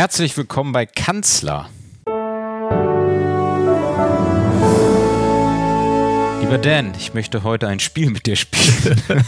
[0.00, 1.68] Herzlich willkommen bei Kanzler.
[6.40, 9.02] Lieber Dan, ich möchte heute ein Spiel mit dir spielen.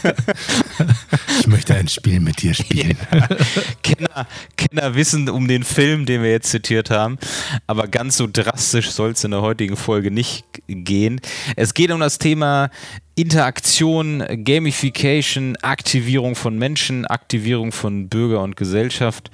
[1.40, 2.96] ich möchte ein Spiel mit dir spielen.
[3.12, 3.28] Ja.
[3.82, 7.18] Kenner, Kenner wissen um den Film, den wir jetzt zitiert haben,
[7.66, 11.20] aber ganz so drastisch soll es in der heutigen Folge nicht gehen.
[11.54, 12.70] Es geht um das Thema
[13.14, 19.30] Interaktion, Gamification, Aktivierung von Menschen, Aktivierung von Bürger und Gesellschaft.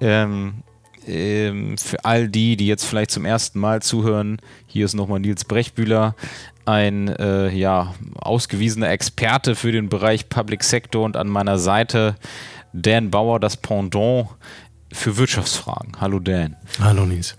[0.00, 0.62] Ähm,
[1.08, 5.44] ähm, für all die, die jetzt vielleicht zum ersten Mal zuhören, hier ist nochmal Nils
[5.44, 6.14] Brechbühler,
[6.64, 12.16] ein äh, ja, ausgewiesener Experte für den Bereich Public Sector und an meiner Seite
[12.72, 14.28] Dan Bauer, das Pendant
[14.92, 15.92] für Wirtschaftsfragen.
[16.00, 16.56] Hallo Dan.
[16.80, 17.36] Hallo Nils.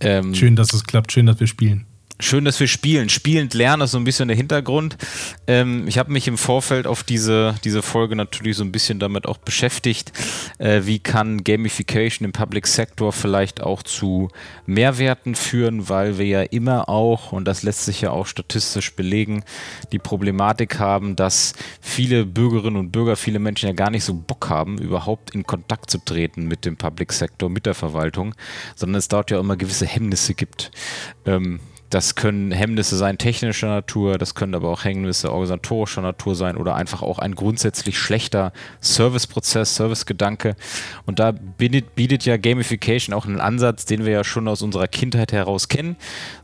[0.00, 1.86] Ähm, schön, dass es klappt, schön, dass wir spielen.
[2.18, 3.10] Schön, dass wir spielen.
[3.10, 4.96] Spielend lernen ist so ein bisschen der Hintergrund.
[5.46, 9.26] Ähm, ich habe mich im Vorfeld auf diese, diese Folge natürlich so ein bisschen damit
[9.26, 10.12] auch beschäftigt.
[10.56, 14.30] Äh, wie kann Gamification im Public Sector vielleicht auch zu
[14.64, 19.44] Mehrwerten führen, weil wir ja immer auch, und das lässt sich ja auch statistisch belegen,
[19.92, 21.52] die Problematik haben, dass
[21.82, 25.90] viele Bürgerinnen und Bürger, viele Menschen ja gar nicht so Bock haben, überhaupt in Kontakt
[25.90, 28.34] zu treten mit dem Public Sector, mit der Verwaltung,
[28.74, 30.70] sondern es dort ja immer gewisse Hemmnisse gibt.
[31.26, 36.56] Ähm, das können Hemmnisse sein technischer Natur, das können aber auch Hemmnisse organisatorischer Natur sein
[36.56, 40.56] oder einfach auch ein grundsätzlich schlechter Serviceprozess, Servicegedanke.
[41.04, 44.88] Und da bietet, bietet ja Gamification auch einen Ansatz, den wir ja schon aus unserer
[44.88, 45.96] Kindheit heraus kennen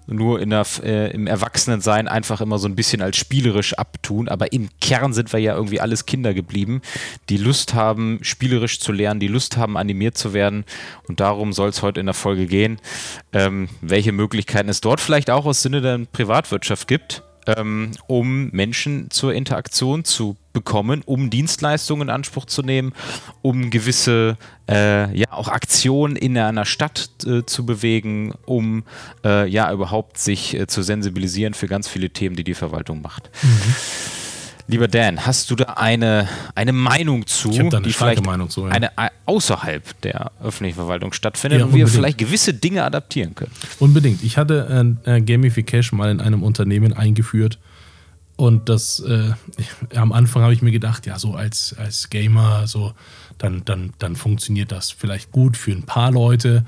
[0.06, 4.28] nur in der, äh, im Erwachsenensein einfach immer so ein bisschen als spielerisch abtun.
[4.28, 6.82] Aber im Kern sind wir ja irgendwie alles Kinder geblieben,
[7.28, 10.64] die Lust haben, spielerisch zu lernen, die Lust haben, animiert zu werden.
[11.08, 12.78] Und darum soll es heute in der Folge gehen,
[13.32, 19.10] ähm, welche Möglichkeiten es dort vielleicht auch aus Sinne der Privatwirtschaft gibt ähm, um Menschen
[19.10, 22.92] zur Interaktion zu bekommen, um Dienstleistungen in Anspruch zu nehmen,
[23.40, 24.36] um gewisse
[24.68, 28.84] äh, ja auch Aktionen in einer Stadt äh, zu bewegen, um
[29.24, 33.30] äh, ja überhaupt sich äh, zu sensibilisieren für ganz viele Themen, die die Verwaltung macht.
[33.42, 33.74] Mhm.
[34.72, 38.72] Lieber Dan, hast du da eine, eine Meinung zu, ich eine die vielleicht zu, ja.
[38.72, 43.50] eine, äh, außerhalb der öffentlichen Verwaltung stattfindet ja, und wir vielleicht gewisse Dinge adaptieren können?
[43.80, 44.22] Unbedingt.
[44.22, 47.58] Ich hatte äh, Gamification mal in einem Unternehmen eingeführt
[48.36, 49.32] und das äh,
[49.94, 52.94] am Anfang habe ich mir gedacht, ja, so als, als Gamer, so
[53.36, 56.64] dann, dann, dann funktioniert das vielleicht gut für ein paar Leute.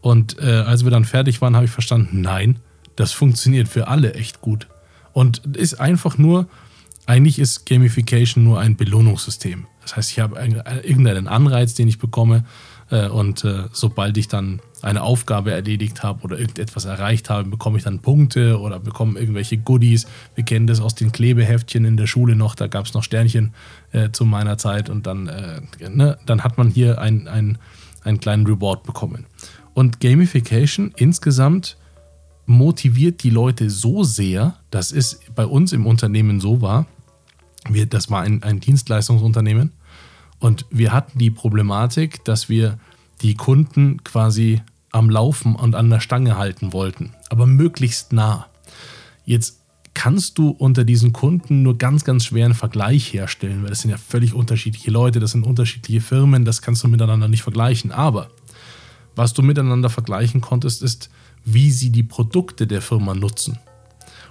[0.00, 2.60] Und äh, als wir dann fertig waren, habe ich verstanden, nein,
[2.94, 4.68] das funktioniert für alle echt gut.
[5.12, 6.46] Und ist einfach nur
[7.08, 9.66] eigentlich ist Gamification nur ein Belohnungssystem.
[9.80, 10.38] Das heißt, ich habe
[10.82, 12.44] irgendeinen Anreiz, den ich bekomme
[12.90, 17.78] äh, und äh, sobald ich dann eine Aufgabe erledigt habe oder irgendetwas erreicht habe, bekomme
[17.78, 20.06] ich dann Punkte oder bekomme irgendwelche Goodies.
[20.34, 23.54] Wir kennen das aus den Klebeheftchen in der Schule noch, da gab es noch Sternchen
[23.92, 27.56] äh, zu meiner Zeit und dann, äh, ne, dann hat man hier ein, ein,
[28.04, 29.24] einen kleinen Reward bekommen.
[29.72, 31.78] Und Gamification insgesamt
[32.44, 36.86] motiviert die Leute so sehr, dass es bei uns im Unternehmen so war,
[37.74, 39.72] wir, das war ein, ein Dienstleistungsunternehmen
[40.38, 42.78] und wir hatten die Problematik, dass wir
[43.22, 48.46] die Kunden quasi am Laufen und an der Stange halten wollten, aber möglichst nah.
[49.24, 49.58] Jetzt
[49.94, 53.90] kannst du unter diesen Kunden nur ganz, ganz schwer einen Vergleich herstellen, weil das sind
[53.90, 57.90] ja völlig unterschiedliche Leute, das sind unterschiedliche Firmen, das kannst du miteinander nicht vergleichen.
[57.90, 58.30] Aber
[59.16, 61.10] was du miteinander vergleichen konntest, ist,
[61.44, 63.58] wie sie die Produkte der Firma nutzen.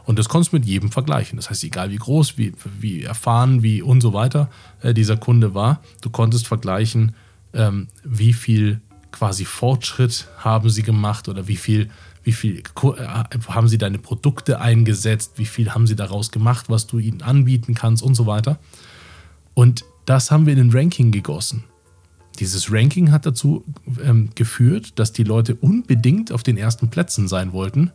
[0.07, 1.35] Und das konntest du mit jedem vergleichen.
[1.35, 4.49] Das heißt, egal wie groß, wie, wie erfahren, wie und so weiter
[4.81, 7.13] äh, dieser Kunde war, du konntest vergleichen,
[7.53, 8.79] ähm, wie viel
[9.11, 11.89] quasi Fortschritt haben sie gemacht oder wie viel,
[12.23, 13.07] wie viel äh,
[13.49, 17.73] haben sie deine Produkte eingesetzt, wie viel haben sie daraus gemacht, was du ihnen anbieten
[17.73, 18.59] kannst und so weiter.
[19.55, 21.65] Und das haben wir in den Ranking gegossen.
[22.39, 23.65] Dieses Ranking hat dazu
[24.01, 27.91] ähm, geführt, dass die Leute unbedingt auf den ersten Plätzen sein wollten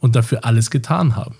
[0.00, 1.36] und dafür alles getan haben.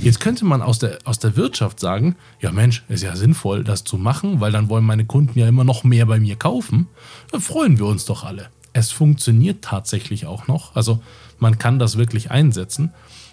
[0.00, 3.84] Jetzt könnte man aus der, aus der Wirtschaft sagen, ja Mensch, ist ja sinnvoll, das
[3.84, 6.88] zu machen, weil dann wollen meine Kunden ja immer noch mehr bei mir kaufen.
[7.30, 8.48] Dann freuen wir uns doch alle.
[8.72, 10.76] Es funktioniert tatsächlich auch noch.
[10.76, 11.00] Also
[11.38, 12.92] man kann das wirklich einsetzen.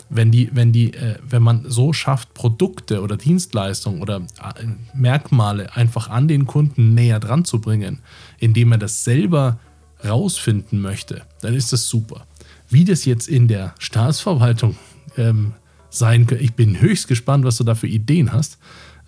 [0.09, 5.75] Wenn, die, wenn, die, äh, wenn man so schafft, Produkte oder Dienstleistungen oder äh, Merkmale
[5.75, 8.00] einfach an den Kunden näher dran zu bringen,
[8.39, 9.60] indem er das selber
[10.07, 12.25] rausfinden möchte, dann ist das super.
[12.69, 14.75] Wie das jetzt in der Staatsverwaltung
[15.17, 15.53] ähm,
[15.89, 18.57] sein könnte, ich bin höchst gespannt, was du da für Ideen hast.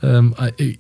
[0.02, 0.76] Ähm, äh,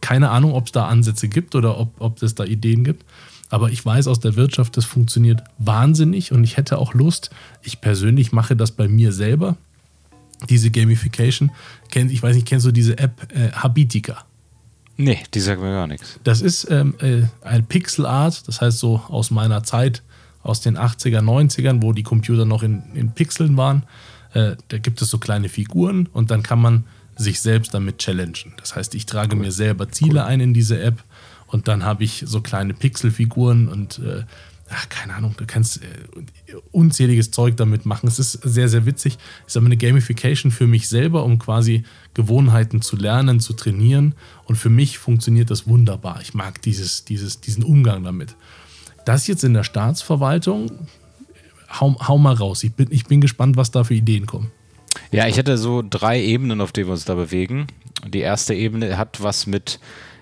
[0.00, 3.04] keine Ahnung, ob es da Ansätze gibt oder ob, ob es da Ideen gibt.
[3.50, 7.30] Aber ich weiß aus der Wirtschaft, das funktioniert wahnsinnig und ich hätte auch Lust.
[7.62, 9.56] Ich persönlich mache das bei mir selber.
[10.48, 11.52] Diese Gamification.
[11.94, 14.24] Ich weiß nicht, kennst du diese App äh, Habitica?
[14.96, 16.18] Nee, die sagt mir gar nichts.
[16.24, 20.02] Das ist ähm, äh, ein Pixel Art, das heißt so aus meiner Zeit,
[20.44, 23.82] aus den 80er, 90ern, wo die Computer noch in, in Pixeln waren.
[24.32, 26.84] Äh, da gibt es so kleine Figuren und dann kann man
[27.16, 28.52] sich selbst damit challengen.
[28.58, 29.42] Das heißt, ich trage cool.
[29.42, 30.26] mir selber Ziele cool.
[30.26, 31.02] ein in diese App
[31.46, 34.24] und dann habe ich so kleine Pixelfiguren und äh,
[34.70, 35.86] ach, keine Ahnung, du kannst äh,
[36.72, 38.06] unzähliges Zeug damit machen.
[38.06, 39.18] Es ist sehr, sehr witzig.
[39.46, 44.14] Ich sage mal, eine Gamification für mich selber, um quasi Gewohnheiten zu lernen, zu trainieren.
[44.44, 46.20] Und für mich funktioniert das wunderbar.
[46.22, 48.36] Ich mag dieses, dieses, diesen Umgang damit.
[49.04, 50.70] Das jetzt in der Staatsverwaltung,
[51.80, 52.64] hau, hau mal raus.
[52.64, 54.50] Ich bin, ich bin gespannt, was da für Ideen kommen.
[55.10, 57.66] Ja, ich hätte so drei Ebenen, auf denen wir uns da bewegen.
[58.06, 59.78] Die erste Ebene hat was mit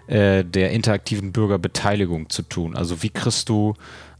[0.07, 2.77] äh, der interaktiven Bürgerbeteiligung zu tun.
[2.77, 3.75] Also wie kriegst du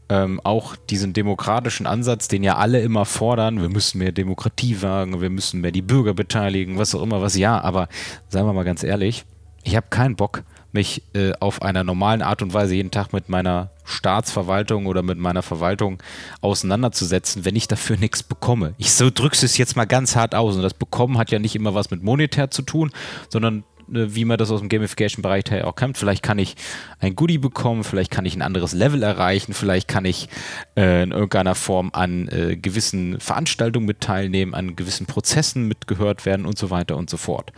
[0.09, 5.21] ähm, auch diesen demokratischen Ansatz, den ja alle immer fordern, wir müssen mehr Demokratie wagen,
[5.21, 7.87] wir müssen mehr die Bürger beteiligen, was auch immer, was ja, aber
[8.29, 9.25] sagen wir mal ganz ehrlich,
[9.63, 13.29] ich habe keinen Bock, mich äh, auf einer normalen Art und Weise jeden Tag mit
[13.29, 16.01] meiner Staatsverwaltung oder mit meiner Verwaltung
[16.41, 18.73] auseinanderzusetzen, wenn ich dafür nichts bekomme.
[18.77, 20.55] Ich so drück's es jetzt mal ganz hart aus.
[20.55, 22.91] Und das Bekommen hat ja nicht immer was mit monetär zu tun,
[23.29, 25.97] sondern wie man das aus dem Gamification-Bereich auch kennt.
[25.97, 26.55] Vielleicht kann ich
[26.99, 30.29] ein Goodie bekommen, vielleicht kann ich ein anderes Level erreichen, vielleicht kann ich
[30.75, 36.45] äh, in irgendeiner Form an äh, gewissen Veranstaltungen mit teilnehmen, an gewissen Prozessen mitgehört werden
[36.45, 37.51] und so weiter und so fort.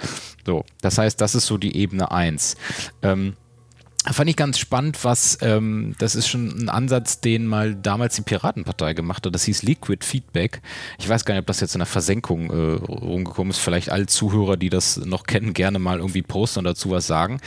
[0.45, 2.55] So, das heißt, das ist so die Ebene 1.
[3.01, 3.35] Ähm,
[4.12, 8.22] Fand ich ganz spannend, was, ähm, das ist schon ein Ansatz, den mal damals die
[8.22, 9.34] Piratenpartei gemacht hat.
[9.34, 10.62] Das hieß Liquid Feedback.
[11.00, 13.57] Ich weiß gar nicht, ob das jetzt in der Versenkung äh, rumgekommen ist.
[13.57, 17.42] Vielleicht alle Zuhörer, die das noch kennen, gerne mal irgendwie posten und dazu was sagen.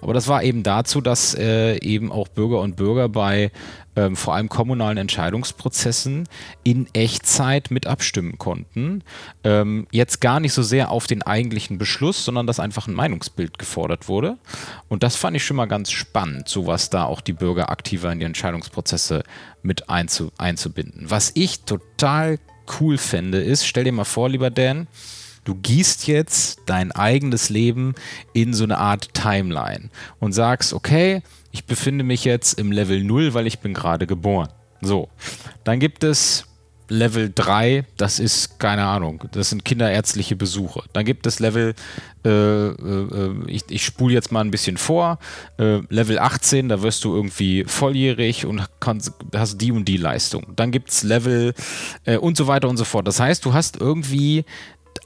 [0.00, 3.50] Aber das war eben dazu, dass äh, eben auch Bürger und Bürger bei
[3.96, 6.28] ähm, vor allem kommunalen Entscheidungsprozessen
[6.62, 9.02] in Echtzeit mit abstimmen konnten.
[9.44, 13.58] Ähm, jetzt gar nicht so sehr auf den eigentlichen Beschluss, sondern dass einfach ein Meinungsbild
[13.58, 14.38] gefordert wurde.
[14.88, 18.18] Und das fand ich schon mal ganz spannend, sowas da auch die Bürger aktiver in
[18.18, 19.22] die Entscheidungsprozesse
[19.62, 21.10] mit einzu einzubinden.
[21.10, 22.38] Was ich total
[22.80, 24.86] cool fände, ist, stell dir mal vor, lieber Dan,
[25.44, 27.94] du gießt jetzt dein eigenes Leben
[28.32, 31.22] in so eine Art Timeline und sagst, okay,
[31.54, 34.48] ich befinde mich jetzt im Level 0, weil ich bin gerade geboren.
[34.80, 35.08] So,
[35.62, 36.46] dann gibt es
[36.88, 40.82] Level 3, das ist keine Ahnung, das sind kinderärztliche Besuche.
[40.92, 41.74] Dann gibt es Level,
[42.24, 45.20] äh, äh, ich, ich spule jetzt mal ein bisschen vor,
[45.58, 50.54] äh, Level 18, da wirst du irgendwie volljährig und kannst, hast die und die Leistung.
[50.56, 51.54] Dann gibt es Level
[52.04, 53.06] äh, und so weiter und so fort.
[53.06, 54.44] Das heißt, du hast irgendwie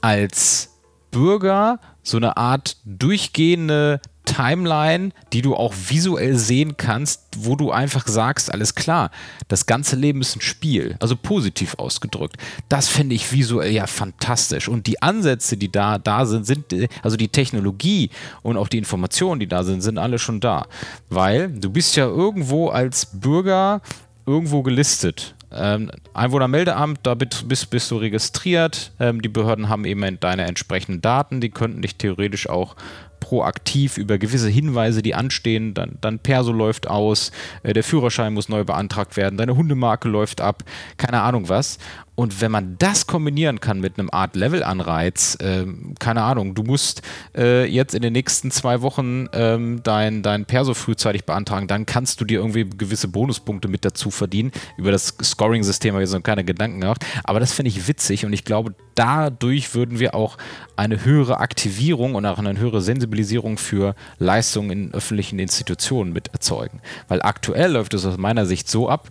[0.01, 0.79] als
[1.11, 8.07] Bürger so eine Art durchgehende Timeline, die du auch visuell sehen kannst, wo du einfach
[8.07, 9.09] sagst, alles klar,
[9.47, 12.37] das ganze Leben ist ein Spiel, also positiv ausgedrückt.
[12.69, 14.67] Das finde ich visuell ja fantastisch.
[14.67, 16.65] Und die Ansätze, die da, da sind, sind,
[17.01, 18.11] also die Technologie
[18.43, 20.67] und auch die Informationen, die da sind, sind alle schon da.
[21.09, 23.81] Weil du bist ja irgendwo als Bürger
[24.27, 25.33] irgendwo gelistet.
[25.51, 28.91] Ähm, Einwohnermeldeamt, da bist, bist du registriert.
[28.99, 32.75] Ähm, die Behörden haben eben deine entsprechenden Daten, die könnten dich theoretisch auch
[33.19, 37.31] proaktiv über gewisse Hinweise, die anstehen, dann, dann Perso läuft aus,
[37.63, 40.63] äh, der Führerschein muss neu beantragt werden, deine Hundemarke läuft ab,
[40.97, 41.77] keine Ahnung was.
[42.19, 45.65] Und wenn man das kombinieren kann mit einem Art Level-Anreiz, äh,
[45.99, 47.01] keine Ahnung, du musst
[47.33, 52.19] äh, jetzt in den nächsten zwei Wochen ähm, dein, dein Perso frühzeitig beantragen, dann kannst
[52.19, 54.51] du dir irgendwie gewisse Bonuspunkte mit dazu verdienen.
[54.75, 57.05] Über das Scoring-System habe ich so keine Gedanken gemacht.
[57.23, 60.37] Aber das finde ich witzig und ich glaube, dadurch würden wir auch
[60.75, 66.81] eine höhere Aktivierung und auch eine höhere Sensibilisierung für Leistungen in öffentlichen Institutionen mit erzeugen.
[67.07, 69.09] Weil aktuell läuft es aus meiner Sicht so ab,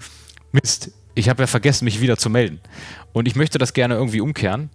[0.53, 2.61] Mist, ich habe ja vergessen, mich wieder zu melden.
[3.13, 4.71] Und ich möchte das gerne irgendwie umkehren,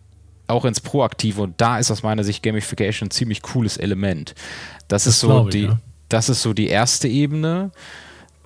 [0.48, 1.42] auch ins Proaktive.
[1.42, 4.36] Und da ist aus meiner Sicht Gamification ein ziemlich cooles Element.
[4.88, 5.80] Das, das ist so die, ja.
[6.10, 7.72] das ist so die erste Ebene.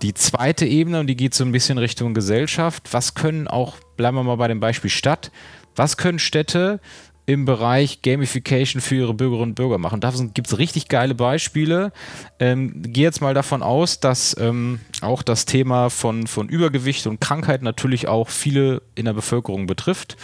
[0.04, 2.94] Die zweite Ebene, und die geht so ein bisschen Richtung Gesellschaft.
[2.94, 5.32] Was können auch, bleiben wir mal bei dem Beispiel Stadt,
[5.76, 6.80] was können Städte
[7.28, 10.00] im Bereich Gamification für ihre Bürgerinnen und Bürger machen.
[10.00, 11.92] Da gibt es richtig geile Beispiele.
[12.40, 17.20] Ähm, Gehe jetzt mal davon aus, dass ähm, auch das Thema von, von Übergewicht und
[17.20, 20.16] Krankheit natürlich auch viele in der Bevölkerung betrifft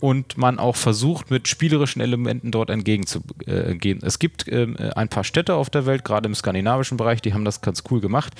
[0.00, 4.00] und man auch versucht, mit spielerischen Elementen dort entgegenzugehen.
[4.02, 7.44] Es gibt ähm, ein paar Städte auf der Welt, gerade im skandinavischen Bereich, die haben
[7.44, 8.34] das ganz cool gemacht.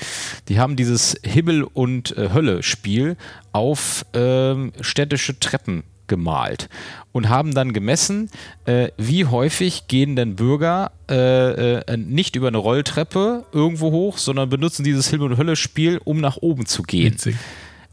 [0.49, 3.17] Die haben dieses Himmel- und äh, Hölle-Spiel
[3.53, 6.69] auf ähm, städtische Treppen gemalt
[7.13, 8.29] und haben dann gemessen,
[8.67, 14.51] äh, wie häufig gehen denn Bürger äh, äh, nicht über eine Rolltreppe irgendwo hoch, sondern
[14.51, 17.15] benutzen dieses Himmel- und Hölle-Spiel, um nach oben zu gehen.
[17.15, 17.37] Witzig.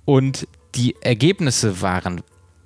[0.03, 2.21] Und die Ergebnisse waren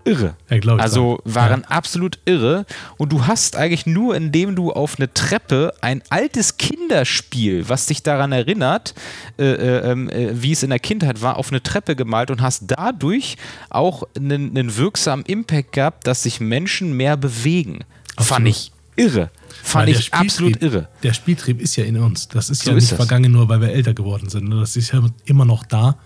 [0.05, 0.36] irre.
[0.50, 1.67] Ja, also waren ja.
[1.67, 2.65] absolut irre.
[2.98, 8.03] Und du hast eigentlich nur, indem du auf eine Treppe ein altes Kinderspiel, was dich
[8.03, 8.93] daran erinnert,
[9.38, 12.41] äh, äh, ähm, äh, wie es in der Kindheit war, auf eine Treppe gemalt und
[12.41, 13.38] hast dadurch
[13.70, 17.79] auch einen, einen wirksamen Impact gehabt, dass sich Menschen mehr bewegen.
[18.15, 18.27] Absolut.
[18.27, 19.29] Fand ich irre.
[19.63, 20.88] Fand ich absolut irre.
[21.03, 22.27] Der Spieltrieb ist ja in uns.
[22.27, 24.50] Das ist so ja nicht ist vergangen, nur weil wir älter geworden sind.
[24.50, 25.98] Das ist ja immer noch da.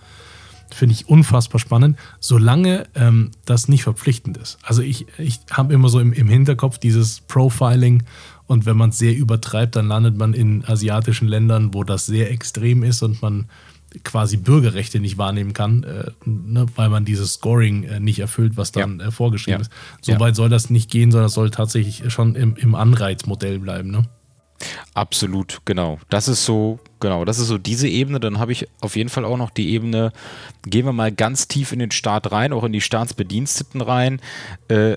[0.74, 4.58] Finde ich unfassbar spannend, solange ähm, das nicht verpflichtend ist.
[4.62, 8.02] Also ich, ich habe immer so im, im Hinterkopf dieses Profiling
[8.46, 12.30] und wenn man es sehr übertreibt, dann landet man in asiatischen Ländern, wo das sehr
[12.30, 13.46] extrem ist und man
[14.04, 18.72] quasi Bürgerrechte nicht wahrnehmen kann, äh, ne, weil man dieses Scoring äh, nicht erfüllt, was
[18.72, 19.06] dann ja.
[19.06, 19.66] äh, vorgeschrieben ja.
[19.66, 19.72] ist.
[20.00, 20.34] Soweit ja.
[20.34, 23.90] soll das nicht gehen, sondern es soll tatsächlich schon im, im Anreizmodell bleiben.
[23.90, 24.04] Ne?
[24.94, 25.98] Absolut, genau.
[26.08, 28.20] Das ist so, genau, das ist so diese Ebene.
[28.20, 30.12] Dann habe ich auf jeden Fall auch noch die Ebene,
[30.64, 34.20] gehen wir mal ganz tief in den Staat rein, auch in die Staatsbediensteten rein.
[34.68, 34.96] Äh,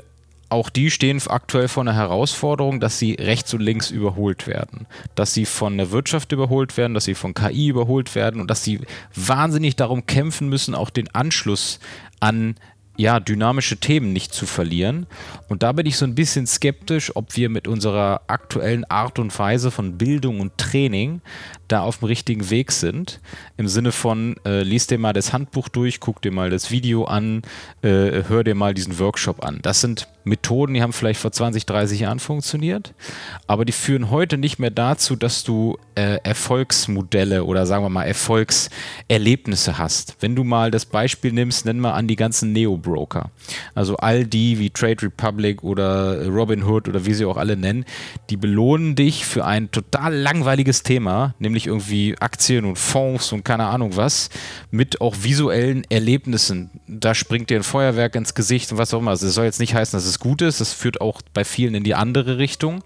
[0.50, 4.88] auch die stehen aktuell vor einer Herausforderung, dass sie rechts und links überholt werden.
[5.13, 8.63] Dass sie von der Wirtschaft überholt werden, dass sie von KI überholt werden und dass
[8.63, 8.80] sie
[9.13, 11.80] wahnsinnig darum kämpfen müssen, auch den Anschluss
[12.20, 12.56] an
[13.00, 15.08] ja, dynamische Themen nicht zu verlieren.
[15.48, 19.39] Und da bin ich so ein bisschen skeptisch, ob wir mit unserer aktuellen Art und
[19.39, 21.22] Weise von Bildung und Training
[21.71, 23.21] da auf dem richtigen Weg sind.
[23.57, 27.05] Im Sinne von, äh, lies dir mal das Handbuch durch, guck dir mal das Video
[27.05, 27.43] an,
[27.81, 29.59] äh, hör dir mal diesen Workshop an.
[29.61, 32.93] Das sind Methoden, die haben vielleicht vor 20, 30 Jahren funktioniert,
[33.47, 38.03] aber die führen heute nicht mehr dazu, dass du äh, Erfolgsmodelle oder sagen wir mal
[38.03, 40.15] Erfolgserlebnisse hast.
[40.19, 43.31] Wenn du mal das Beispiel nimmst, nenn mal an die ganzen Neo-Broker.
[43.75, 47.85] Also all die wie Trade Republic oder Robinhood oder wie sie auch alle nennen,
[48.29, 53.66] die belohnen dich für ein total langweiliges Thema, nämlich irgendwie Aktien und Fonds und keine
[53.66, 54.30] Ahnung was,
[54.72, 56.70] mit auch visuellen Erlebnissen.
[56.88, 59.12] Da springt dir ein Feuerwerk ins Gesicht und was auch immer.
[59.12, 60.62] Also das soll jetzt nicht heißen, dass es gut ist.
[60.62, 62.84] Das führt auch bei vielen in die andere Richtung.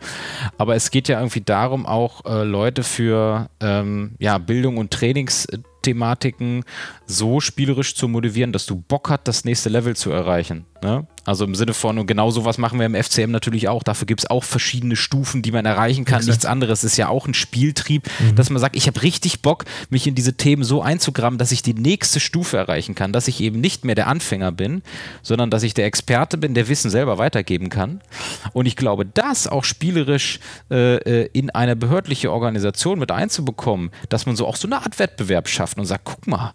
[0.57, 6.63] Aber es geht ja irgendwie darum, auch äh, Leute für ähm, ja, Bildung und Trainingsthematiken
[7.05, 10.65] so spielerisch zu motivieren, dass du Bock hast, das nächste Level zu erreichen.
[10.81, 11.07] Ne?
[11.25, 13.83] Also im Sinne von, und genau sowas machen wir im FCM natürlich auch.
[13.83, 16.17] Dafür gibt es auch verschiedene Stufen, die man erreichen kann.
[16.17, 16.27] Exakt.
[16.27, 18.35] Nichts anderes ist ja auch ein Spieltrieb, mhm.
[18.35, 21.61] dass man sagt, ich habe richtig Bock, mich in diese Themen so einzugrammen, dass ich
[21.61, 24.83] die nächste Stufe erreichen kann, dass ich eben nicht mehr der Anfänger bin,
[25.21, 28.01] sondern dass ich der Experte bin, der Wissen selber weitergeben kann.
[28.51, 30.39] Und ich glaube, das auch spielerisch
[30.69, 34.99] äh, äh in eine behördliche Organisation mit einzubekommen, dass man so auch so eine Art
[34.99, 36.53] Wettbewerb schafft und sagt, guck mal,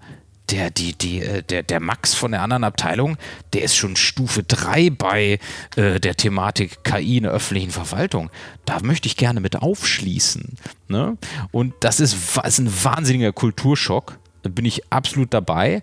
[0.50, 3.16] der, die, die, äh, der, der Max von der anderen Abteilung,
[3.52, 5.38] der ist schon Stufe 3 bei
[5.76, 8.30] äh, der Thematik KI in der öffentlichen Verwaltung.
[8.64, 10.56] Da möchte ich gerne mit aufschließen.
[10.88, 11.16] Ne?
[11.50, 14.18] Und das ist, ist ein wahnsinniger Kulturschock.
[14.42, 15.82] Da bin ich absolut dabei.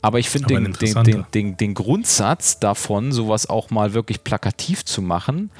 [0.00, 5.02] Aber ich finde den, den, den, den, Grundsatz davon, sowas auch mal wirklich plakativ zu
[5.02, 5.50] machen,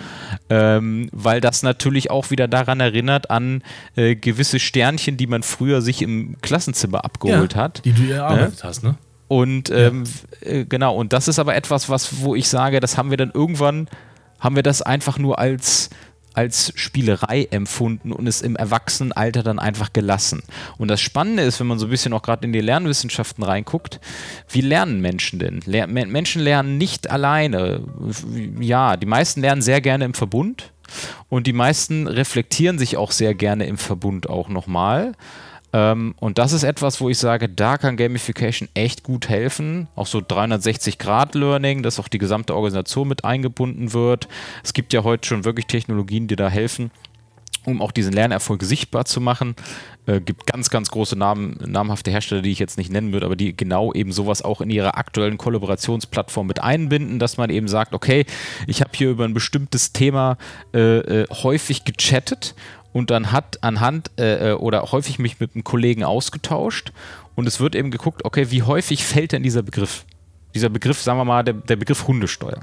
[0.48, 3.62] ähm, weil das natürlich auch wieder daran erinnert an
[3.96, 7.84] äh, gewisse Sternchen, die man früher sich im Klassenzimmer abgeholt ja, hat.
[7.84, 8.68] Die du erarbeitet ne?
[8.68, 8.94] hast, ne?
[9.26, 10.04] Und ähm,
[10.40, 10.50] ja.
[10.50, 13.32] äh, genau, und das ist aber etwas, was, wo ich sage, das haben wir dann
[13.32, 13.88] irgendwann,
[14.38, 15.90] haben wir das einfach nur als
[16.38, 20.44] als Spielerei empfunden und es im Erwachsenenalter dann einfach gelassen.
[20.76, 23.98] Und das Spannende ist, wenn man so ein bisschen auch gerade in die Lernwissenschaften reinguckt,
[24.48, 25.62] wie lernen Menschen denn?
[25.66, 27.82] Lehr Menschen lernen nicht alleine.
[28.60, 30.72] Ja, die meisten lernen sehr gerne im Verbund
[31.28, 35.14] und die meisten reflektieren sich auch sehr gerne im Verbund auch nochmal.
[35.72, 39.88] Ähm, und das ist etwas, wo ich sage, da kann Gamification echt gut helfen.
[39.96, 44.28] Auch so 360-Grad-Learning, dass auch die gesamte Organisation mit eingebunden wird.
[44.64, 46.90] Es gibt ja heute schon wirklich Technologien, die da helfen
[47.68, 49.54] um auch diesen Lernerfolg sichtbar zu machen.
[50.06, 53.36] Äh, gibt ganz, ganz große Namen, namhafte Hersteller, die ich jetzt nicht nennen würde, aber
[53.36, 57.92] die genau eben sowas auch in ihrer aktuellen Kollaborationsplattform mit einbinden, dass man eben sagt,
[57.92, 58.24] okay,
[58.66, 60.38] ich habe hier über ein bestimmtes Thema
[60.74, 62.54] äh, äh, häufig gechattet
[62.98, 66.92] und dann hat anhand äh, äh, oder häufig mich mit einem Kollegen ausgetauscht
[67.36, 70.04] und es wird eben geguckt, okay, wie häufig fällt denn dieser Begriff?
[70.52, 72.58] Dieser Begriff, sagen wir mal, der, der Begriff Hundesteuer.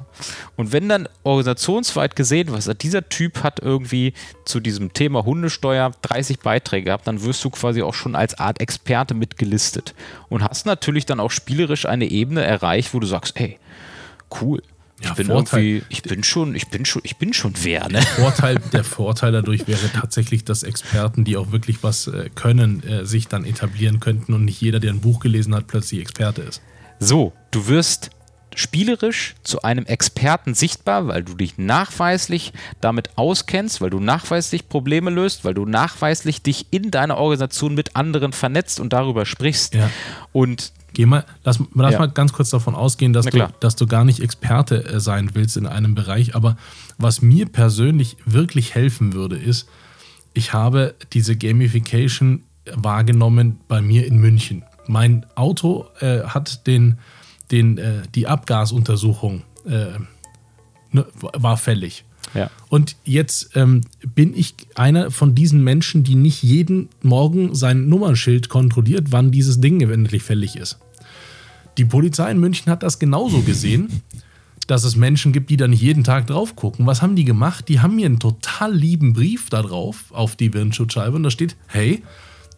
[0.58, 4.14] Und wenn dann organisationsweit gesehen, was dieser Typ hat irgendwie
[4.44, 8.60] zu diesem Thema Hundesteuer 30 Beiträge gehabt, dann wirst du quasi auch schon als Art
[8.60, 9.96] Experte mitgelistet
[10.28, 13.58] und hast natürlich dann auch spielerisch eine Ebene erreicht, wo du sagst, hey,
[14.42, 14.62] cool,
[15.02, 18.00] ich bin Vorteil, irgendwie, ich bin schon, ich bin schon, ich bin schon wer, ne?
[18.00, 22.82] Der Vorteil, der Vorteil dadurch wäre tatsächlich, dass Experten, die auch wirklich was äh, können,
[22.84, 26.44] äh, sich dann etablieren könnten und nicht jeder, der ein Buch gelesen hat, plötzlich Experte
[26.44, 26.62] ist.
[27.00, 28.12] So, du wirst
[28.56, 35.12] spielerisch zu einem Experten sichtbar, weil du dich nachweislich damit auskennst, weil du nachweislich Probleme
[35.12, 39.76] löst, weil du nachweislich dich in deiner Organisation mit anderen vernetzt und darüber sprichst.
[39.76, 39.90] Ja.
[40.32, 42.00] Und Geh mal, lass, lass ja.
[42.00, 45.58] mal ganz kurz davon ausgehen, dass du, dass du gar nicht Experte äh, sein willst
[45.58, 46.36] in einem Bereich.
[46.36, 46.56] Aber
[46.98, 49.68] was mir persönlich wirklich helfen würde, ist,
[50.34, 52.44] ich habe diese Gamification
[52.74, 54.64] wahrgenommen bei mir in München.
[54.88, 56.98] Mein Auto äh, hat den,
[57.52, 60.00] den, äh, die Abgasuntersuchung äh,
[60.92, 62.06] ne, war fällig.
[62.34, 62.50] Ja.
[62.70, 63.82] Und jetzt ähm,
[64.16, 69.62] bin ich einer von diesen Menschen, die nicht jeden Morgen sein Nummernschild kontrolliert, wann dieses
[69.62, 70.80] Ding endlich fällig ist.
[71.78, 74.02] Die Polizei in München hat das genauso gesehen,
[74.68, 76.88] dass es Menschen gibt, die da nicht jeden Tag drauf gucken.
[76.88, 77.70] Was haben die gemacht?
[77.70, 81.56] Die haben mir einen total lieben Brief da drauf auf die Windschutzscheibe und da steht:
[81.68, 82.02] Hey,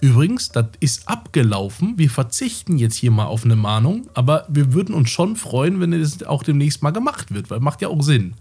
[0.02, 1.94] übrigens, das ist abgelaufen.
[1.98, 5.92] Wir verzichten jetzt hier mal auf eine Mahnung, aber wir würden uns schon freuen, wenn
[5.92, 8.34] das auch demnächst mal gemacht wird, weil macht ja auch Sinn.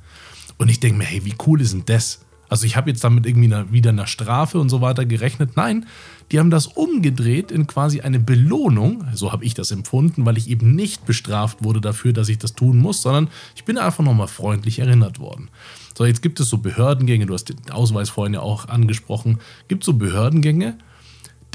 [0.58, 2.20] Und ich denke mir, hey, wie cool ist denn das?
[2.48, 5.56] Also ich habe jetzt damit irgendwie eine, wieder eine Strafe und so weiter gerechnet.
[5.56, 5.86] Nein,
[6.30, 9.04] die haben das umgedreht in quasi eine Belohnung.
[9.14, 12.54] So habe ich das empfunden, weil ich eben nicht bestraft wurde dafür, dass ich das
[12.54, 15.48] tun muss, sondern ich bin einfach nochmal freundlich erinnert worden.
[15.96, 19.82] So, jetzt gibt es so Behördengänge, du hast den Ausweis vorhin ja auch angesprochen, gibt
[19.82, 20.76] so Behördengänge,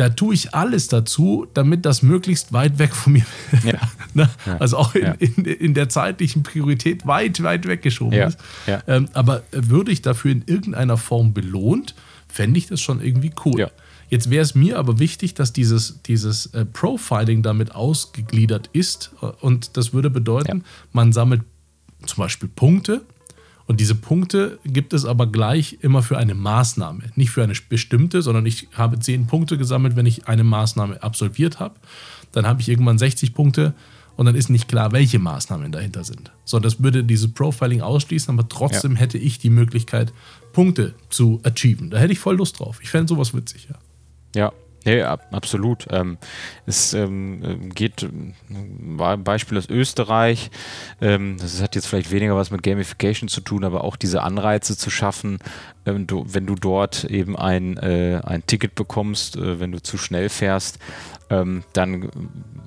[0.02, 3.26] da tue ich alles dazu, damit das möglichst weit weg von mir
[3.64, 3.74] ja.
[4.16, 4.28] ne?
[4.48, 4.58] ja.
[4.58, 5.12] Also auch in, ja.
[5.20, 8.40] in, in, der zeitlichen Priorität weit, weit weggeschoben ist.
[8.88, 11.94] Ähm, aber würde ich dafür in irgendeiner Form belohnt,
[12.28, 13.70] fände ich das schon irgendwie cool.
[14.10, 19.12] Jetzt wäre es mir aber wichtig, dass dieses, dieses äh, Profiling damit ausgegliedert ist.
[19.40, 21.44] Und das würde bedeuten, man sammelt
[22.08, 23.04] zum Beispiel Punkte
[23.72, 27.04] und diese Punkte gibt es aber gleich immer für eine Maßnahme.
[27.16, 31.62] Nicht für eine bestimmte, sondern ich habe zehn Punkte gesammelt, wenn ich eine Maßnahme absolviert
[31.62, 31.76] habe.
[32.34, 33.74] Dann habe ich irgendwann 60 Punkte
[34.18, 36.34] und dann ist nicht klar, welche Maßnahmen dahinter sind.
[36.44, 39.00] So, das würde dieses Profiling ausschließen, aber trotzdem ja.
[39.00, 40.12] hätte ich die Möglichkeit,
[40.52, 41.92] Punkte zu achieven.
[41.92, 42.80] Da hätte ich voll Lust drauf.
[42.82, 43.76] Ich fände sowas witzig, ja.
[44.36, 44.52] Ja,
[44.84, 45.86] ja, absolut.
[45.92, 46.18] Ähm,
[46.66, 48.08] es ähm, geht,
[48.50, 50.50] war ein Beispiel aus Österreich.
[51.02, 54.76] Ähm, das hat jetzt vielleicht weniger was mit Gamification zu tun, aber auch diese Anreize
[54.76, 55.38] zu schaffen,
[55.86, 59.98] ähm, du, wenn du dort eben ein, äh, ein Ticket bekommst, äh, wenn du zu
[59.98, 60.80] schnell fährst,
[61.30, 62.10] ähm, dann,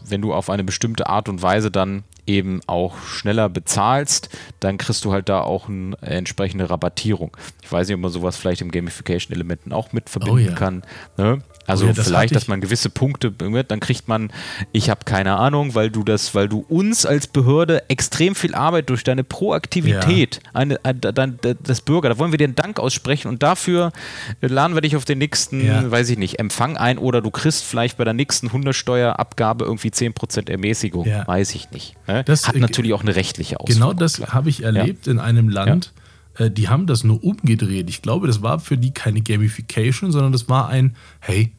[0.07, 4.31] wenn du auf eine bestimmte Art und Weise dann eben auch schneller bezahlst,
[4.61, 7.37] dann kriegst du halt da auch eine entsprechende Rabattierung.
[7.63, 10.53] Ich weiß nicht, ob man sowas vielleicht im Gamification-Elementen auch mit verbinden oh ja.
[10.53, 10.83] kann.
[11.17, 11.43] Ne?
[11.67, 14.31] Also oh ja, das vielleicht, dass man gewisse Punkte, dann kriegt man,
[14.73, 18.91] ich habe keine Ahnung, weil du das, weil du uns als Behörde extrem viel Arbeit
[18.91, 20.51] durch deine Proaktivität, ja.
[20.53, 23.93] eine, eine, das Bürger, da wollen wir dir einen Dank aussprechen und dafür
[24.41, 25.91] laden wir dich auf den nächsten, ja.
[25.91, 30.51] weiß ich nicht, Empfang ein oder du kriegst vielleicht bei der nächsten Hundesteuerabgabe irgendwie 10%
[30.51, 31.95] Ermäßigung, weiß ich nicht.
[32.07, 32.25] Ne?
[32.25, 33.89] Das hat natürlich auch eine rechtliche Auswirkung.
[33.89, 35.93] Genau das habe ich erlebt in einem Land,
[36.39, 37.89] äh, die haben das nur umgedreht.
[37.89, 41.53] Ich glaube, das war für die keine Gamification, sondern das war ein, hey,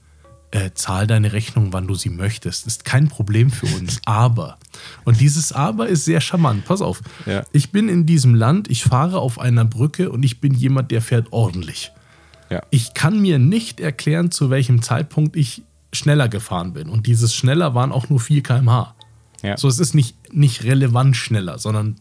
[0.52, 2.66] äh, zahl deine Rechnung, wann du sie möchtest.
[2.66, 4.00] Ist kein Problem für uns.
[4.06, 4.58] Aber.
[5.04, 6.66] Und dieses Aber ist sehr charmant.
[6.66, 7.02] Pass auf.
[7.26, 7.44] Ja.
[7.52, 11.02] Ich bin in diesem Land, ich fahre auf einer Brücke und ich bin jemand, der
[11.02, 11.92] fährt ordentlich.
[12.50, 12.62] Ja.
[12.70, 16.90] Ich kann mir nicht erklären, zu welchem Zeitpunkt ich schneller gefahren bin.
[16.90, 18.96] Und dieses schneller waren auch nur 4 km/h.
[19.42, 19.58] Ja.
[19.58, 21.98] So, es ist nicht, nicht relevant schneller, sondern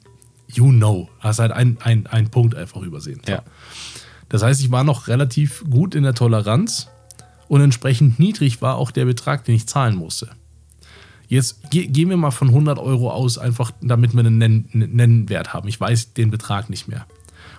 [0.49, 1.09] you know.
[1.21, 3.21] Hast halt einen ein Punkt einfach übersehen.
[3.27, 3.43] Ja.
[4.29, 6.89] Das heißt, ich war noch relativ gut in der Toleranz
[7.49, 10.31] und entsprechend niedrig war auch der Betrag, den ich zahlen musste.
[11.29, 15.53] Jetzt ge gehen wir mal von 100 Euro aus, einfach damit wir einen Nenn Nennwert
[15.53, 15.69] haben.
[15.69, 17.07] Ich weiß den Betrag nicht mehr.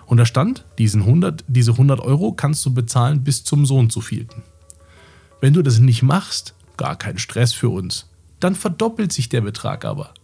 [0.06, 4.00] Und da stand, diesen 100, diese 100 Euro kannst du bezahlen bis zum Sohn zu
[4.00, 4.42] vielten.
[5.40, 8.06] Wenn du das nicht machst, gar kein Stress für uns,
[8.40, 10.14] dann verdoppelt sich der Betrag aber.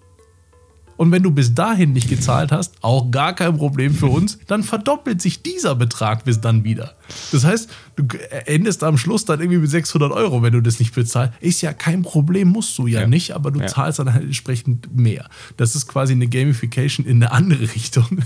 [1.02, 4.62] Und wenn du bis dahin nicht gezahlt hast, auch gar kein Problem für uns, dann
[4.62, 6.94] verdoppelt sich dieser Betrag bis dann wieder.
[7.32, 8.06] Das heißt, du
[8.46, 11.32] endest am Schluss dann irgendwie mit 600 Euro, wenn du das nicht bezahlst.
[11.40, 13.06] Ist ja kein Problem, musst du ja, ja.
[13.08, 13.66] nicht, aber du ja.
[13.66, 15.28] zahlst dann halt entsprechend mehr.
[15.56, 18.20] Das ist quasi eine Gamification in eine andere Richtung.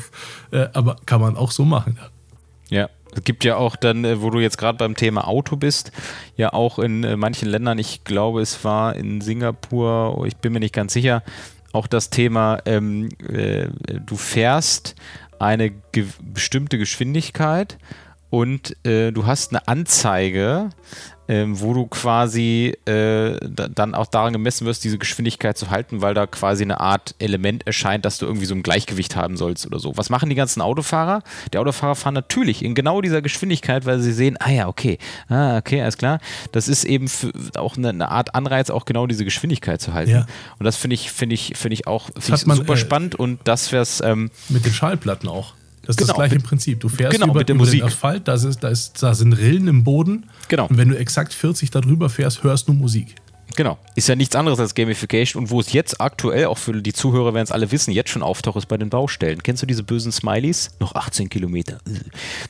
[0.50, 1.98] Äh, aber kann man auch so machen.
[2.68, 2.90] Ja.
[3.14, 5.92] Es gibt ja auch dann, äh, wo du jetzt gerade beim Thema Auto bist,
[6.36, 10.60] ja auch in äh, manchen Ländern, ich glaube, es war in Singapur, ich bin mir
[10.60, 11.22] nicht ganz sicher,
[11.76, 13.68] auch das Thema, ähm, äh,
[14.04, 14.94] du fährst
[15.38, 15.70] eine
[16.22, 17.76] bestimmte Geschwindigkeit
[18.30, 20.70] und äh, du hast eine Anzeige
[21.28, 26.14] ähm, wo du quasi äh, dann auch daran gemessen wirst, diese Geschwindigkeit zu halten, weil
[26.14, 29.78] da quasi eine Art Element erscheint, dass du irgendwie so ein Gleichgewicht haben sollst oder
[29.78, 29.96] so.
[29.96, 31.22] Was machen die ganzen Autofahrer?
[31.52, 35.58] Die Autofahrer fahren natürlich in genau dieser Geschwindigkeit, weil sie sehen, ah ja, okay, ah,
[35.58, 36.20] okay, alles klar.
[36.52, 37.06] Das ist eben
[37.56, 40.10] auch eine, eine, Art Anreiz, auch genau diese Geschwindigkeit zu halten.
[40.10, 40.26] Ja.
[40.58, 43.14] Und das finde ich, finde ich, finde ich auch find ich man, super äh, spannend
[43.14, 44.00] und das wäre es.
[44.00, 45.54] Ähm, mit den Schallplatten auch.
[45.86, 46.80] Das ist genau, das gleiche Prinzip.
[46.80, 47.80] Du fährst genau, über, mit der über Musik.
[47.80, 50.26] den Asphalt, da, ist, da, ist, da sind Rillen im Boden.
[50.48, 50.66] Genau.
[50.66, 53.14] Und wenn du exakt 40 darüber fährst, hörst du Musik.
[53.56, 53.78] Genau.
[53.94, 57.32] Ist ja nichts anderes als Gamification und wo es jetzt aktuell, auch für die Zuhörer
[57.32, 59.42] werden es alle wissen, jetzt schon auftaucht, ist bei den Baustellen.
[59.42, 60.70] Kennst du diese bösen Smileys?
[60.78, 61.78] Noch 18 Kilometer,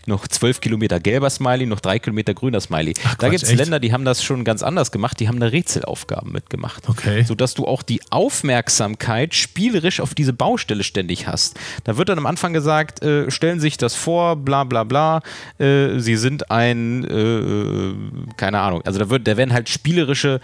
[0.06, 2.94] noch 12 Kilometer gelber Smiley, noch 3 Kilometer grüner Smiley.
[3.04, 5.46] Ach, da gibt es Länder, die haben das schon ganz anders gemacht, die haben da
[5.46, 6.88] Rätselaufgaben mitgemacht.
[6.88, 7.22] Okay.
[7.22, 11.56] Sodass du auch die Aufmerksamkeit spielerisch auf diese Baustelle ständig hast.
[11.84, 15.22] Da wird dann am Anfang gesagt, äh, stellen sich das vor, bla bla bla,
[15.58, 20.40] äh, sie sind ein, äh, keine Ahnung, also da, wird, da werden halt spielerische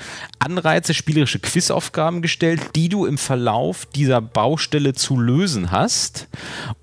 [0.53, 6.29] Anreize, spielerische Quizaufgaben gestellt, die du im Verlauf dieser Baustelle zu lösen hast,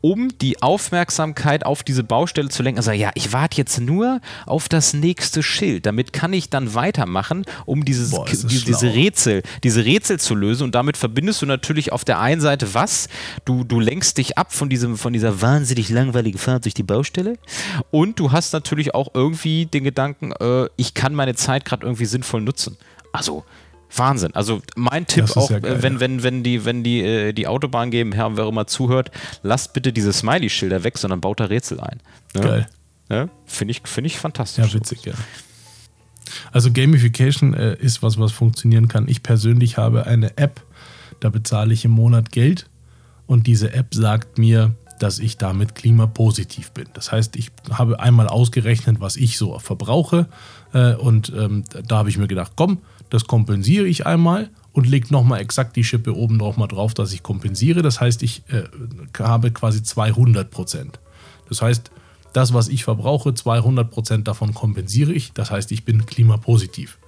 [0.01, 2.79] um die Aufmerksamkeit auf diese Baustelle zu lenken.
[2.79, 5.85] Also ja, ich warte jetzt nur auf das nächste Schild.
[5.85, 10.63] Damit kann ich dann weitermachen, um dieses, Boah, die, diese Rätsel, diese Rätsel zu lösen.
[10.63, 13.07] Und damit verbindest du natürlich auf der einen Seite was?
[13.45, 17.37] Du, du lenkst dich ab von, diesem, von dieser wahnsinnig langweiligen Fahrt durch die Baustelle.
[17.91, 22.05] Und du hast natürlich auch irgendwie den Gedanken, äh, ich kann meine Zeit gerade irgendwie
[22.05, 22.77] sinnvoll nutzen.
[23.11, 23.43] Also
[23.95, 24.33] Wahnsinn.
[24.35, 27.91] Also mein Tipp auch, ja geil, wenn, wenn, wenn die, wenn die, äh, die Autobahn
[27.91, 31.99] geben, Herr, wer immer zuhört, lasst bitte diese Smiley-Schilder weg, sondern baut da Rätsel ein.
[32.35, 32.41] Ne?
[32.41, 32.69] Geil.
[33.09, 33.29] Ne?
[33.45, 34.67] Finde ich, find ich fantastisch.
[34.67, 35.13] Ja, witzig, ja.
[36.51, 39.07] Also Gamification äh, ist was, was funktionieren kann.
[39.07, 40.61] Ich persönlich habe eine App,
[41.19, 42.69] da bezahle ich im Monat Geld
[43.25, 46.87] und diese App sagt mir, dass ich damit klimapositiv bin.
[46.93, 50.27] Das heißt, ich habe einmal ausgerechnet, was ich so verbrauche
[50.73, 55.07] äh, und ähm, da habe ich mir gedacht, komm, das kompensiere ich einmal und lege
[55.11, 57.81] nochmal exakt die Schippe oben drauf mal drauf, dass ich kompensiere.
[57.81, 58.63] Das heißt, ich äh,
[59.17, 60.99] habe quasi 200 Prozent.
[61.47, 61.91] Das heißt,
[62.33, 65.33] das, was ich verbrauche, 200 Prozent davon kompensiere ich.
[65.33, 66.99] Das heißt, ich bin klimapositiv.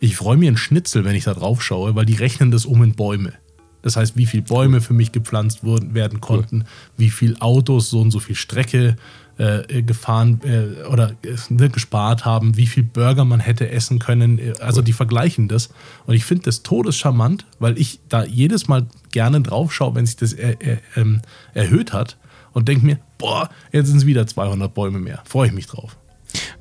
[0.00, 2.82] Ich freue mir einen Schnitzel, wenn ich da drauf schaue, weil die rechnen das um
[2.82, 3.34] in Bäume.
[3.82, 6.64] Das heißt, wie viele Bäume für mich gepflanzt wurden, werden konnten,
[6.96, 8.96] wie viele Autos so und so viel Strecke
[9.38, 14.40] äh, gefahren äh, oder äh, gespart haben, wie viel Burger man hätte essen können.
[14.60, 15.70] Also die vergleichen das.
[16.06, 20.16] Und ich finde das todescharmant, weil ich da jedes Mal gerne drauf schaue, wenn sich
[20.16, 21.22] das er, er, ähm,
[21.54, 22.18] erhöht hat
[22.52, 25.22] und denke mir, boah, jetzt sind es wieder 200 Bäume mehr.
[25.24, 25.96] Freue ich mich drauf.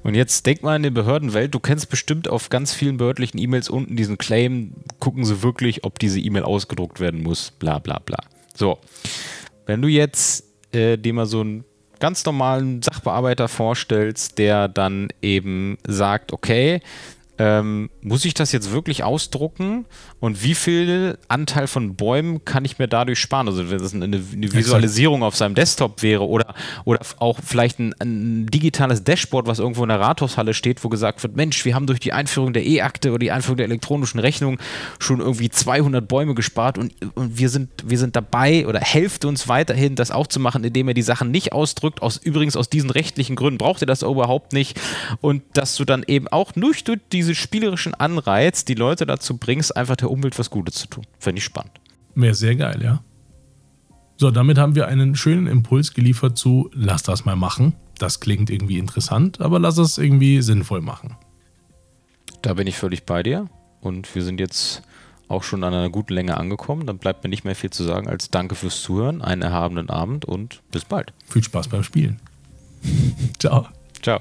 [0.03, 3.69] Und jetzt denk mal in der Behördenwelt, du kennst bestimmt auf ganz vielen behördlichen E-Mails
[3.69, 8.17] unten diesen Claim, gucken sie wirklich, ob diese E-Mail ausgedruckt werden muss, bla bla bla.
[8.55, 8.79] So,
[9.65, 11.63] wenn du jetzt äh, dir mal so einen
[11.99, 16.81] ganz normalen Sachbearbeiter vorstellst, der dann eben sagt, okay,
[17.41, 19.85] ähm, muss ich das jetzt wirklich ausdrucken
[20.19, 23.47] und wie viel Anteil von Bäumen kann ich mir dadurch sparen?
[23.47, 26.53] Also wenn das eine, eine Visualisierung auf seinem Desktop wäre oder,
[26.85, 31.23] oder auch vielleicht ein, ein, digitales Dashboard, was irgendwo in der Rathaushalle steht, wo gesagt
[31.23, 34.59] wird, Mensch, wir haben durch die Einführung der E-Akte oder die Einführung der elektronischen Rechnung
[34.99, 39.47] schon irgendwie 200 Bäume gespart und, und wir, sind, wir sind dabei oder helft uns
[39.47, 42.03] weiterhin, das auch zu machen, indem er die Sachen nicht ausdrückt.
[42.03, 44.79] Aus, übrigens aus diesen rechtlichen Gründen braucht ihr das überhaupt nicht
[45.21, 49.95] und dass du dann eben auch durch diese spielerischen Anreiz die Leute dazu bringst, einfach
[49.95, 51.05] der Umwelt was Gutes zu tun.
[51.19, 51.73] Fände ich spannend.
[52.15, 53.03] Wäre sehr geil, ja.
[54.17, 57.73] So, damit haben wir einen schönen Impuls geliefert zu, lass das mal machen.
[57.97, 61.15] Das klingt irgendwie interessant, aber lass es irgendwie sinnvoll machen.
[62.41, 63.47] Da bin ich völlig bei dir
[63.79, 64.83] und wir sind jetzt
[65.27, 66.85] auch schon an einer guten Länge angekommen.
[66.85, 70.25] Dann bleibt mir nicht mehr viel zu sagen als Danke fürs Zuhören, einen erhabenen Abend
[70.25, 71.13] und bis bald.
[71.25, 72.19] Viel Spaß beim Spielen.
[73.39, 73.67] Ciao.
[74.01, 74.19] Ciao.